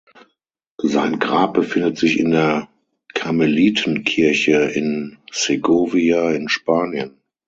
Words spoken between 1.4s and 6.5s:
befindet sich in der Karmelitenkirche in Segovia in